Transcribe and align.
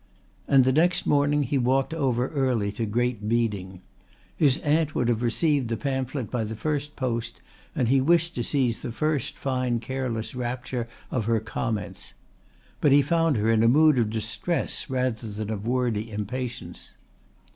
And 0.47 0.65
the 0.65 0.71
next 0.73 1.05
morning 1.05 1.43
he 1.43 1.59
walked 1.59 1.93
over 1.93 2.29
early 2.29 2.71
to 2.71 2.87
Great 2.87 3.29
Beeding. 3.29 3.81
His 4.35 4.57
aunt 4.63 4.95
would 4.95 5.07
have 5.09 5.21
received 5.21 5.67
the 5.67 5.77
pamphlet 5.77 6.31
by 6.31 6.43
the 6.43 6.55
first 6.55 6.95
post 6.95 7.39
and 7.75 7.87
he 7.87 8.01
wished 8.01 8.33
to 8.33 8.43
seize 8.43 8.79
the 8.81 8.91
first 8.91 9.37
fine 9.37 9.79
careless 9.79 10.33
rapture 10.33 10.87
of 11.11 11.25
her 11.25 11.39
comments. 11.39 12.15
But 12.79 12.91
he 12.93 13.03
found 13.03 13.37
her 13.37 13.51
in 13.51 13.61
a 13.61 13.67
mood 13.67 13.99
of 13.99 14.09
distress 14.09 14.89
rather 14.89 15.27
than 15.27 15.51
of 15.51 15.67
wordy 15.67 16.09
impatience. 16.09 16.95